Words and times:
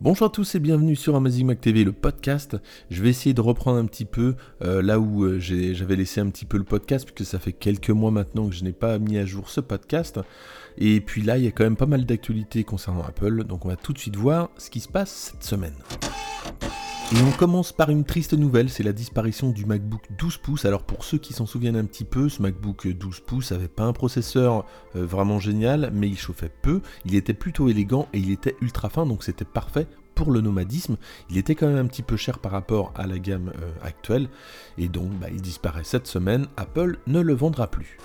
Bonjour 0.00 0.28
à 0.28 0.30
tous 0.30 0.54
et 0.54 0.60
bienvenue 0.60 0.94
sur 0.94 1.16
Amazing 1.16 1.44
Mac 1.44 1.60
TV, 1.60 1.82
le 1.82 1.90
podcast. 1.90 2.56
Je 2.88 3.02
vais 3.02 3.08
essayer 3.08 3.34
de 3.34 3.40
reprendre 3.40 3.78
un 3.78 3.86
petit 3.86 4.04
peu 4.04 4.36
euh, 4.62 4.80
là 4.80 5.00
où 5.00 5.24
euh, 5.24 5.40
j'avais 5.40 5.96
laissé 5.96 6.20
un 6.20 6.30
petit 6.30 6.44
peu 6.44 6.56
le 6.56 6.62
podcast, 6.62 7.04
puisque 7.04 7.28
ça 7.28 7.40
fait 7.40 7.52
quelques 7.52 7.90
mois 7.90 8.12
maintenant 8.12 8.48
que 8.48 8.54
je 8.54 8.62
n'ai 8.62 8.70
pas 8.70 9.00
mis 9.00 9.18
à 9.18 9.26
jour 9.26 9.50
ce 9.50 9.60
podcast. 9.60 10.20
Et 10.76 11.00
puis 11.00 11.22
là, 11.22 11.36
il 11.36 11.42
y 11.42 11.48
a 11.48 11.50
quand 11.50 11.64
même 11.64 11.74
pas 11.74 11.86
mal 11.86 12.06
d'actualités 12.06 12.62
concernant 12.62 13.02
Apple, 13.02 13.42
donc 13.42 13.64
on 13.64 13.70
va 13.70 13.76
tout 13.76 13.92
de 13.92 13.98
suite 13.98 14.14
voir 14.14 14.50
ce 14.56 14.70
qui 14.70 14.78
se 14.78 14.88
passe 14.88 15.32
cette 15.32 15.42
semaine. 15.42 15.74
Et 17.10 17.22
on 17.22 17.30
commence 17.30 17.72
par 17.72 17.88
une 17.88 18.04
triste 18.04 18.34
nouvelle, 18.34 18.68
c'est 18.68 18.82
la 18.82 18.92
disparition 18.92 19.48
du 19.48 19.64
MacBook 19.64 20.02
12 20.18 20.36
pouces. 20.36 20.66
Alors 20.66 20.82
pour 20.82 21.04
ceux 21.04 21.16
qui 21.16 21.32
s'en 21.32 21.46
souviennent 21.46 21.76
un 21.76 21.86
petit 21.86 22.04
peu, 22.04 22.28
ce 22.28 22.42
MacBook 22.42 22.86
12 22.86 23.20
pouces 23.20 23.50
avait 23.50 23.66
pas 23.66 23.84
un 23.84 23.94
processeur 23.94 24.66
euh, 24.94 25.06
vraiment 25.06 25.38
génial, 25.38 25.90
mais 25.94 26.06
il 26.06 26.18
chauffait 26.18 26.52
peu, 26.60 26.82
il 27.06 27.14
était 27.14 27.32
plutôt 27.32 27.70
élégant 27.70 28.08
et 28.12 28.18
il 28.18 28.30
était 28.30 28.56
ultra 28.60 28.90
fin, 28.90 29.06
donc 29.06 29.24
c'était 29.24 29.46
parfait 29.46 29.86
pour 30.14 30.30
le 30.30 30.42
nomadisme. 30.42 30.98
Il 31.30 31.38
était 31.38 31.54
quand 31.54 31.68
même 31.68 31.78
un 31.78 31.86
petit 31.86 32.02
peu 32.02 32.18
cher 32.18 32.40
par 32.40 32.52
rapport 32.52 32.92
à 32.94 33.06
la 33.06 33.18
gamme 33.18 33.52
euh, 33.62 33.70
actuelle, 33.82 34.28
et 34.76 34.88
donc 34.88 35.10
bah, 35.12 35.28
il 35.32 35.40
disparaît 35.40 35.84
cette 35.84 36.06
semaine, 36.06 36.46
Apple 36.58 36.98
ne 37.06 37.20
le 37.20 37.32
vendra 37.32 37.68
plus. 37.68 37.96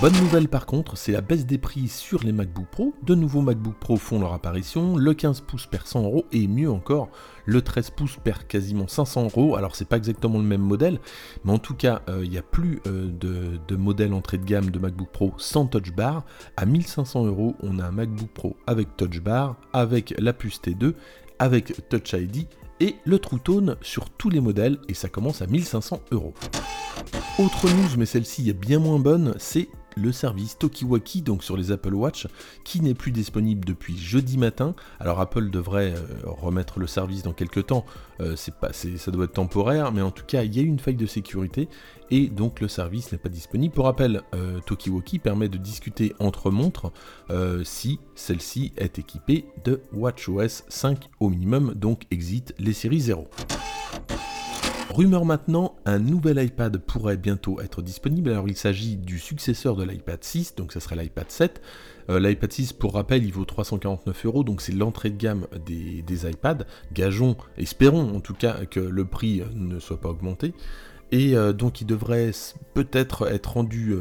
Bonne 0.00 0.14
nouvelle 0.14 0.48
par 0.48 0.66
contre, 0.66 0.96
c'est 0.96 1.12
la 1.12 1.20
baisse 1.20 1.46
des 1.46 1.58
prix 1.58 1.86
sur 1.86 2.24
les 2.24 2.32
MacBook 2.32 2.66
Pro. 2.66 2.92
De 3.04 3.14
nouveaux 3.14 3.40
MacBook 3.40 3.76
Pro 3.78 3.96
font 3.96 4.18
leur 4.18 4.32
apparition. 4.32 4.96
Le 4.96 5.14
15 5.14 5.42
pouces 5.42 5.66
perd 5.66 5.86
100 5.86 6.02
euros 6.02 6.24
et 6.32 6.48
mieux 6.48 6.70
encore, 6.70 7.08
le 7.44 7.62
13 7.62 7.90
pouces 7.90 8.16
perd 8.24 8.44
quasiment 8.48 8.88
500 8.88 9.24
euros. 9.24 9.54
Alors 9.54 9.76
c'est 9.76 9.86
pas 9.86 9.96
exactement 9.96 10.38
le 10.38 10.44
même 10.44 10.60
modèle, 10.60 10.98
mais 11.44 11.52
en 11.52 11.58
tout 11.58 11.74
cas, 11.74 12.02
euh, 12.08 12.24
il 12.24 12.30
n'y 12.30 12.38
a 12.38 12.42
plus 12.42 12.80
euh, 12.88 13.10
de, 13.12 13.76
modèle 13.76 14.12
entrée 14.12 14.38
de 14.38 14.44
gamme 14.44 14.70
de 14.70 14.78
MacBook 14.80 15.10
Pro 15.12 15.34
sans 15.36 15.66
Touch 15.66 15.92
Bar. 15.92 16.24
À 16.56 16.66
1500 16.66 17.26
euros, 17.26 17.54
on 17.62 17.78
a 17.78 17.84
un 17.84 17.92
MacBook 17.92 18.30
Pro 18.30 18.56
avec 18.66 18.96
Touch 18.96 19.20
Bar, 19.20 19.56
avec 19.72 20.14
la 20.18 20.32
puce 20.32 20.60
T2, 20.60 20.94
avec 21.38 21.88
Touch 21.88 22.12
ID 22.14 22.48
et 22.80 22.96
le 23.04 23.20
True 23.20 23.38
Tone 23.38 23.76
sur 23.82 24.10
tous 24.10 24.30
les 24.30 24.40
modèles 24.40 24.78
et 24.88 24.94
ça 24.94 25.08
commence 25.08 25.42
à 25.42 25.46
1500 25.46 26.00
euros. 26.10 26.34
Autre 27.38 27.68
news, 27.68 27.96
mais 27.96 28.06
celle-ci 28.06 28.50
est 28.50 28.52
bien 28.52 28.78
moins 28.78 28.98
bonne, 28.98 29.34
c'est 29.38 29.68
le 29.96 30.12
service 30.12 30.58
Tokiwaki, 30.58 31.22
donc 31.22 31.44
sur 31.44 31.56
les 31.56 31.72
Apple 31.72 31.94
Watch, 31.94 32.26
qui 32.64 32.80
n'est 32.80 32.94
plus 32.94 33.12
disponible 33.12 33.64
depuis 33.64 33.96
jeudi 33.96 34.38
matin. 34.38 34.74
Alors 35.00 35.20
Apple 35.20 35.50
devrait 35.50 35.94
euh, 35.94 36.02
remettre 36.24 36.78
le 36.78 36.86
service 36.86 37.22
dans 37.22 37.32
quelques 37.32 37.66
temps, 37.66 37.84
euh, 38.20 38.34
c'est 38.36 38.54
pas, 38.54 38.72
ça 38.72 39.10
doit 39.10 39.24
être 39.24 39.32
temporaire, 39.32 39.92
mais 39.92 40.02
en 40.02 40.10
tout 40.10 40.24
cas 40.24 40.42
il 40.42 40.54
y 40.54 40.60
a 40.60 40.62
une 40.62 40.78
faille 40.78 40.96
de 40.96 41.06
sécurité 41.06 41.68
et 42.10 42.28
donc 42.28 42.60
le 42.60 42.68
service 42.68 43.12
n'est 43.12 43.18
pas 43.18 43.28
disponible. 43.28 43.74
Pour 43.74 43.86
rappel, 43.86 44.22
euh, 44.34 44.60
Tokiwaki 44.66 45.18
permet 45.18 45.48
de 45.48 45.58
discuter 45.58 46.14
entre 46.18 46.50
montres 46.50 46.92
si 47.64 47.98
celle-ci 48.14 48.72
est 48.76 48.98
équipée 48.98 49.46
de 49.64 49.80
WatchOS 49.92 50.64
5 50.68 51.08
au 51.20 51.30
minimum, 51.30 51.72
donc 51.74 52.02
exit 52.10 52.54
les 52.58 52.74
séries 52.74 53.00
0. 53.00 53.28
Rumeur 54.92 55.24
maintenant, 55.24 55.76
un 55.86 55.98
nouvel 55.98 56.44
iPad 56.44 56.76
pourrait 56.76 57.16
bientôt 57.16 57.62
être 57.62 57.80
disponible. 57.80 58.28
Alors 58.28 58.46
il 58.46 58.56
s'agit 58.58 58.96
du 58.96 59.18
successeur 59.18 59.74
de 59.74 59.84
l'iPad 59.84 60.22
6, 60.22 60.54
donc 60.56 60.72
ça 60.72 60.80
serait 60.80 60.96
l'iPad 60.96 61.30
7. 61.30 61.62
Euh, 62.10 62.20
L'iPad 62.20 62.52
6, 62.52 62.74
pour 62.74 62.92
rappel, 62.92 63.24
il 63.24 63.32
vaut 63.32 63.46
349 63.46 64.26
euros, 64.26 64.44
donc 64.44 64.60
c'est 64.60 64.72
l'entrée 64.72 65.08
de 65.08 65.16
gamme 65.16 65.46
des, 65.64 66.30
iPads. 66.30 66.66
Gageons, 66.92 67.38
espérons 67.56 68.14
en 68.14 68.20
tout 68.20 68.34
cas 68.34 68.66
que 68.66 68.80
le 68.80 69.06
prix 69.06 69.40
euh, 69.40 69.46
ne 69.54 69.78
soit 69.78 69.98
pas 69.98 70.10
augmenté. 70.10 70.52
Et 71.10 71.36
euh, 71.36 71.54
donc 71.54 71.80
il 71.80 71.86
devrait 71.86 72.32
peut-être 72.74 73.28
être 73.28 73.54
rendu 73.54 73.94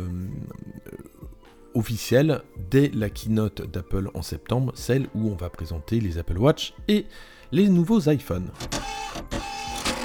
officiel 1.73 2.41
dès 2.69 2.91
la 2.93 3.09
keynote 3.09 3.71
d'Apple 3.71 4.09
en 4.13 4.21
septembre, 4.21 4.73
celle 4.75 5.07
où 5.15 5.29
on 5.29 5.35
va 5.35 5.49
présenter 5.49 6.01
les 6.01 6.17
Apple 6.17 6.37
Watch 6.37 6.73
et 6.89 7.05
les 7.53 7.69
nouveaux 7.69 8.09
iPhones. 8.09 8.49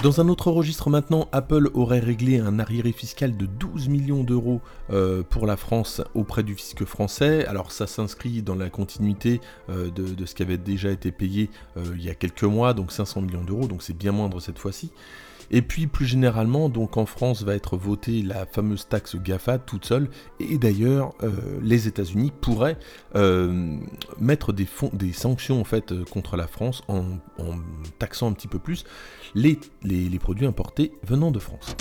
Dans 0.03 0.21
un 0.21 0.29
autre 0.29 0.51
registre 0.51 0.91
maintenant, 0.91 1.29
Apple 1.33 1.71
aurait 1.75 2.01
réglé 2.01 2.39
un 2.39 2.59
arriéré 2.59 2.93
fiscal 2.93 3.37
de 3.37 3.47
12 3.47 3.89
millions 3.89 4.23
d'euros 4.23 4.61
euh, 4.91 5.23
pour 5.29 5.47
la 5.47 5.57
France 5.57 6.03
auprès 6.15 6.43
du 6.43 6.55
fisc 6.55 6.85
français. 6.85 7.47
Alors 7.47 7.73
ça 7.73 7.87
s'inscrit 7.87 8.43
dans 8.43 8.55
la 8.55 8.69
continuité 8.69 9.41
euh, 9.71 9.91
de, 9.91 10.27
ce 10.27 10.35
qui 10.35 10.43
avait 10.43 10.59
déjà 10.59 10.91
été 10.91 11.11
payé 11.11 11.51
euh, 11.77 11.83
il 11.97 12.05
y 12.05 12.11
a 12.11 12.15
quelques 12.15 12.45
mois, 12.45 12.75
donc 12.75 12.93
500 12.93 13.23
millions 13.23 13.43
d'euros, 13.43 13.67
donc 13.67 13.83
c'est 13.83 13.97
bien 13.97 14.13
moindre 14.13 14.39
cette 14.39 14.59
fois-ci. 14.59 14.91
Et 15.51 15.63
puis 15.63 15.87
plus 15.87 16.07
généralement, 16.07 16.69
donc 16.69 16.97
en 16.97 17.07
France 17.07 17.43
va 17.43 17.55
être 17.55 17.77
votée 17.77 18.23
la 18.23 18.47
fameuse 18.47 18.89
taxe 18.89 19.17
GAFA 19.17 19.59
toute 19.59 19.85
seule. 19.85 20.09
Et 20.41 20.59
d'ailleurs, 20.59 21.15
euh, 21.23 21.31
les 21.63 21.89
États-Unis 21.89 22.33
pourraient 22.41 22.79
euh, 23.15 23.77
mettre 24.19 24.53
des, 24.53 24.67
des, 24.93 25.13
sanctions 25.13 25.61
en 25.61 25.65
fait 25.65 25.93
euh, 25.93 26.05
contre 26.05 26.37
la 26.37 26.47
France 26.47 26.83
en, 26.89 27.05
taxant 27.99 28.29
un 28.29 28.33
petit 28.33 28.49
peu 28.49 28.59
plus 28.59 28.85
les, 29.35 29.59
produits 30.19 30.47
importés 30.47 30.93
venant 31.07 31.31
de 31.31 31.39
France. 31.39 31.77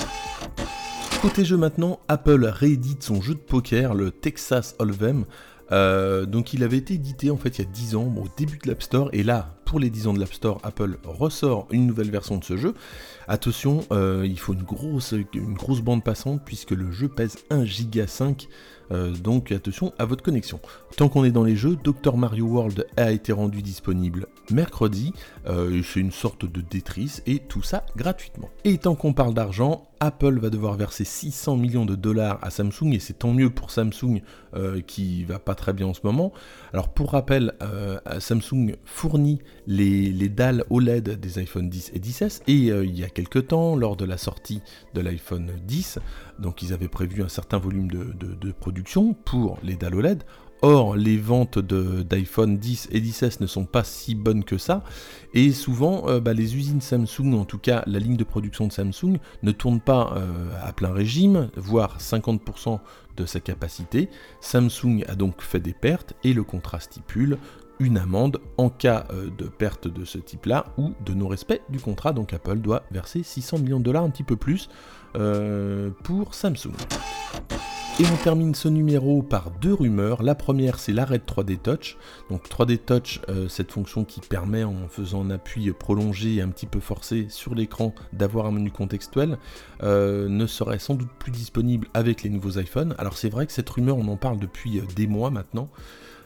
Côté 1.21 1.45
jeu 1.45 1.57
maintenant, 1.57 1.99
Apple 2.07 2.45
réédite 2.45 3.01
son 3.01 3.21
jeu 3.21 3.33
de 3.33 3.39
poker, 3.39 3.95
le 3.95 4.11
Texas 4.11 4.75
Hold'em. 4.77 5.25
donc 5.71 6.53
il 6.53 6.63
avait 6.63 6.77
été 6.77 6.93
édité 6.93 7.31
en 7.31 7.37
fait 7.37 7.57
il 7.57 7.65
y 7.65 7.67
a 7.67 7.71
10 7.71 7.95
ans 7.95 8.13
au 8.17 8.27
début 8.37 8.59
de 8.59 8.67
l'App 8.67 8.83
Store 8.83 9.09
et 9.13 9.23
là 9.23 9.55
pour 9.65 9.79
les 9.79 9.89
10 9.89 10.07
ans 10.07 10.13
de 10.13 10.19
l'App 10.19 10.33
Store 10.33 10.59
Apple 10.63 10.97
ressort 11.03 11.67
une 11.71 11.87
nouvelle 11.87 12.11
version 12.11 12.37
de 12.37 12.43
ce 12.43 12.55
jeu 12.55 12.73
Attention, 13.27 13.83
euh, 13.91 14.23
il 14.23 14.39
faut 14.39 14.53
une 14.53 14.63
grosse, 14.63 15.15
une 15.33 15.55
grosse 15.55 15.81
bande 15.81 16.03
passante 16.03 16.41
puisque 16.45 16.71
le 16.71 16.91
jeu 16.91 17.07
pèse 17.07 17.37
1 17.49 17.65
giga 17.65 18.05
5 18.05 18.47
euh, 18.91 19.09
donc 19.13 19.51
attention 19.51 19.93
à 19.97 20.05
votre 20.05 20.21
connexion. 20.21 20.59
Tant 20.95 21.09
qu'on 21.09 21.25
est 21.25 21.31
dans 21.31 21.43
les 21.43 21.55
jeux, 21.55 21.75
Dr 21.75 22.17
Mario 22.17 22.45
World 22.45 22.85
a 22.97 23.11
été 23.11 23.31
rendu 23.31 23.63
disponible 23.63 24.27
mercredi. 24.51 25.11
Euh, 25.47 25.81
c'est 25.81 26.01
une 26.01 26.11
sorte 26.11 26.45
de 26.45 26.61
détrice 26.61 27.23
et 27.25 27.39
tout 27.39 27.63
ça 27.63 27.83
gratuitement. 27.95 28.51
Et 28.63 28.77
tant 28.77 28.93
qu'on 28.93 29.13
parle 29.13 29.33
d'argent, 29.33 29.89
Apple 29.99 30.37
va 30.37 30.51
devoir 30.51 30.75
verser 30.75 31.03
600 31.03 31.57
millions 31.57 31.85
de 31.87 31.95
dollars 31.95 32.37
à 32.43 32.51
Samsung 32.51 32.93
et 32.93 32.99
c'est 32.99 33.17
tant 33.17 33.33
mieux 33.33 33.49
pour 33.49 33.71
Samsung 33.71 34.21
qui 34.87 35.25
va 35.25 35.39
pas 35.39 35.55
très 35.55 35.73
bien 35.73 35.87
en 35.87 35.93
ce 35.93 36.01
moment. 36.03 36.31
Alors 36.71 36.89
pour 36.89 37.11
rappel, 37.11 37.53
Samsung 38.19 38.75
fournit 38.85 39.39
les, 39.67 40.11
les, 40.11 40.29
dalles 40.29 40.63
OLED 40.69 41.19
des 41.19 41.39
iPhone 41.39 41.69
10 41.69 41.91
et 41.93 41.99
10s 41.99 42.41
et 42.47 42.53
il 42.53 42.97
y 42.97 43.03
a 43.03 43.09
quelques 43.09 43.47
temps, 43.47 43.75
lors 43.75 43.95
de 43.95 44.05
la 44.05 44.17
sortie 44.17 44.61
de 44.93 45.01
l'iPhone 45.01 45.51
10, 45.65 45.99
donc 46.39 46.61
ils 46.61 46.73
avaient 46.73 46.87
prévu 46.87 47.23
un 47.23 47.29
certain 47.29 47.57
volume 47.57 47.87
de, 47.89 48.51
production 48.51 49.13
pour 49.13 49.57
les 49.63 49.75
dalles 49.75 49.95
OLED. 49.95 50.23
Or, 50.61 50.95
les 50.95 51.17
ventes 51.17 51.59
d'iPhone 51.59 52.57
10 52.57 52.87
et 52.91 53.01
10S 53.01 53.41
ne 53.41 53.45
sont 53.45 53.65
pas 53.65 53.83
si 53.83 54.15
bonnes 54.15 54.43
que 54.43 54.57
ça, 54.57 54.83
et 55.33 55.51
souvent, 55.51 56.07
euh, 56.07 56.19
bah, 56.19 56.33
les 56.33 56.55
usines 56.55 56.81
Samsung, 56.81 57.33
en 57.33 57.45
tout 57.45 57.57
cas 57.57 57.83
la 57.85 57.99
ligne 57.99 58.15
de 58.15 58.23
production 58.23 58.65
de 58.65 58.71
Samsung, 58.71 59.19
ne 59.43 59.51
tourne 59.51 59.81
pas 59.81 60.13
euh, 60.15 60.49
à 60.63 60.71
plein 60.71 60.93
régime, 60.93 61.49
voire 61.55 61.99
50% 61.99 62.79
de 63.17 63.25
sa 63.25 63.39
capacité. 63.41 64.09
Samsung 64.39 65.03
a 65.07 65.15
donc 65.15 65.41
fait 65.41 65.59
des 65.59 65.73
pertes, 65.73 66.13
et 66.23 66.33
le 66.33 66.43
contrat 66.43 66.79
stipule 66.79 67.37
une 67.79 67.97
amende 67.97 68.39
en 68.57 68.69
cas 68.69 69.05
euh, 69.11 69.29
de 69.37 69.45
perte 69.45 69.87
de 69.87 70.05
ce 70.05 70.17
type-là 70.17 70.65
ou 70.77 70.93
de 71.05 71.13
non-respect 71.13 71.61
du 71.69 71.79
contrat. 71.79 72.13
Donc 72.13 72.33
Apple 72.33 72.57
doit 72.57 72.83
verser 72.91 73.23
600 73.23 73.59
millions 73.59 73.79
de 73.79 73.85
dollars, 73.85 74.03
un 74.03 74.09
petit 74.09 74.23
peu 74.23 74.35
plus, 74.35 74.69
euh, 75.15 75.89
pour 76.03 76.33
Samsung. 76.33 76.73
Et 77.97 78.03
on 78.11 78.23
termine 78.23 78.53
ce 78.53 78.67
numéro 78.67 79.21
par 79.21 79.51
deux 79.51 79.73
rumeurs. 79.73 80.21
La 80.21 80.35
première, 80.35 80.79
c'est 80.79 80.91
l'arrêt 80.91 81.17
de 81.17 81.23
3D 81.23 81.57
Touch. 81.57 81.95
Donc 82.29 82.49
3D 82.49 82.77
Touch, 82.77 83.21
euh, 83.29 83.47
cette 83.47 83.71
fonction 83.71 84.03
qui 84.03 84.19
permet 84.19 84.65
en 84.65 84.89
faisant 84.89 85.23
un 85.23 85.29
appui 85.29 85.71
prolongé 85.71 86.35
et 86.35 86.41
un 86.41 86.49
petit 86.49 86.65
peu 86.65 86.81
forcé 86.81 87.27
sur 87.29 87.55
l'écran 87.55 87.95
d'avoir 88.11 88.47
un 88.47 88.51
menu 88.51 88.69
contextuel, 88.69 89.37
ne 89.81 90.45
serait 90.45 90.79
sans 90.79 90.95
doute 90.95 91.11
plus 91.19 91.31
disponible 91.31 91.87
avec 91.93 92.23
les 92.23 92.29
nouveaux 92.29 92.59
iPhones. 92.59 92.95
Alors 92.97 93.17
c'est 93.17 93.29
vrai 93.29 93.45
que 93.45 93.53
cette 93.53 93.69
rumeur, 93.69 93.97
on 93.97 94.07
en 94.09 94.17
parle 94.17 94.39
depuis 94.39 94.81
des 94.93 95.07
mois 95.07 95.29
maintenant. 95.29 95.69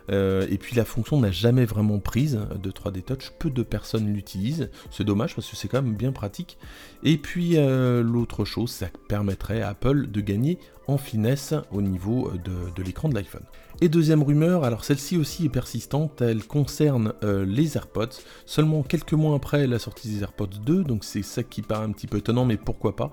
Euh, 0.09 0.47
et 0.49 0.57
puis 0.57 0.75
la 0.75 0.85
fonction 0.85 1.19
n'a 1.19 1.31
jamais 1.31 1.65
vraiment 1.65 1.99
prise 1.99 2.39
de 2.61 2.71
3D 2.71 3.01
Touch, 3.01 3.31
peu 3.39 3.49
de 3.49 3.63
personnes 3.63 4.11
l'utilisent, 4.13 4.69
c'est 4.91 5.03
dommage 5.03 5.35
parce 5.35 5.49
que 5.49 5.55
c'est 5.55 5.67
quand 5.67 5.81
même 5.81 5.95
bien 5.95 6.11
pratique. 6.11 6.57
Et 7.03 7.17
puis 7.17 7.57
euh, 7.57 8.01
l'autre 8.01 8.45
chose, 8.45 8.71
ça 8.71 8.87
permettrait 9.07 9.61
à 9.61 9.69
Apple 9.69 10.07
de 10.07 10.21
gagner 10.21 10.59
en 10.87 10.97
finesse 10.97 11.53
au 11.71 11.81
niveau 11.81 12.31
de, 12.43 12.83
l'écran 12.83 13.09
de 13.09 13.13
l'iPhone. 13.13 13.43
Et 13.81 13.89
deuxième 13.89 14.23
rumeur, 14.23 14.63
alors 14.63 14.83
celle-ci 14.83 15.17
aussi 15.17 15.45
est 15.45 15.49
persistante, 15.49 16.21
elle 16.21 16.43
concerne 16.43 17.13
euh, 17.23 17.45
les 17.45 17.77
AirPods, 17.77 18.09
seulement 18.45 18.81
quelques 18.81 19.13
mois 19.13 19.35
après 19.35 19.67
la 19.67 19.77
sortie 19.77 20.09
des 20.09 20.21
AirPods 20.21 20.47
2, 20.65 20.83
donc 20.83 21.03
c'est 21.03 21.21
ça 21.21 21.43
qui 21.43 21.61
paraît 21.61 21.85
un 21.85 21.91
petit 21.91 22.07
peu 22.07 22.17
étonnant, 22.17 22.43
mais 22.43 22.57
pourquoi 22.57 22.95
pas, 22.95 23.11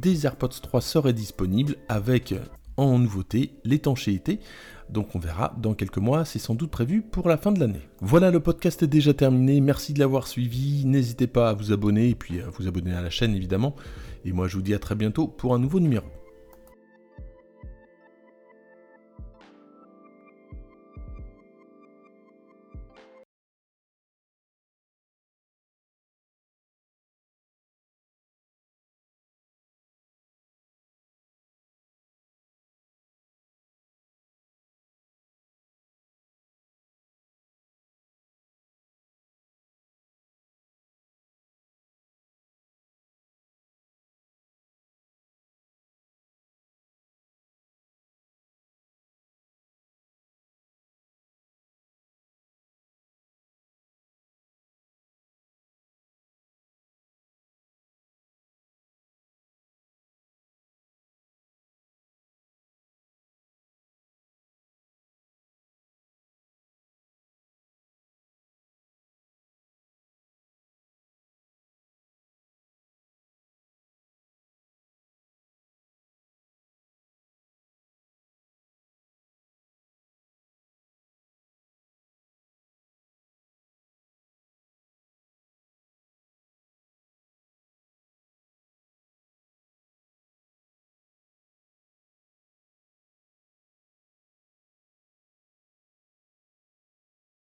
des 0.00 0.24
AirPods 0.24 0.48
3 0.62 0.80
seraient 0.80 1.12
disponibles 1.12 1.74
avec 1.88 2.32
en 2.76 2.98
nouveauté 2.98 3.54
l'étanchéité. 3.64 4.40
Donc 4.88 5.14
on 5.14 5.18
verra 5.18 5.54
dans 5.60 5.74
quelques 5.74 5.98
mois, 5.98 6.24
c'est 6.24 6.38
sans 6.38 6.54
doute 6.54 6.70
prévu 6.70 7.02
pour 7.02 7.28
la 7.28 7.36
fin 7.36 7.50
de 7.50 7.58
l'année. 7.58 7.88
Voilà, 8.00 8.30
le 8.30 8.40
podcast 8.40 8.82
est 8.82 8.86
déjà 8.86 9.14
terminé, 9.14 9.60
merci 9.60 9.92
de 9.92 9.98
l'avoir 9.98 10.28
suivi, 10.28 10.84
n'hésitez 10.84 11.26
pas 11.26 11.50
à 11.50 11.54
vous 11.54 11.72
abonner 11.72 12.10
et 12.10 12.14
puis 12.14 12.40
à 12.40 12.48
vous 12.50 12.68
abonner 12.68 12.92
à 12.92 13.00
la 13.00 13.10
chaîne 13.10 13.34
évidemment. 13.34 13.74
Et 14.24 14.32
moi 14.32 14.46
je 14.46 14.56
vous 14.56 14.62
dis 14.62 14.74
à 14.74 14.78
très 14.78 14.94
bientôt 14.94 15.26
pour 15.26 15.54
un 15.54 15.58
nouveau 15.58 15.80
numéro. 15.80 16.06